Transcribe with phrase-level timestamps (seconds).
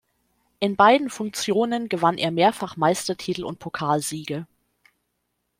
[0.59, 4.47] In beiden Funktionen gewann er mehrfach Meistertitel und Pokalsiege.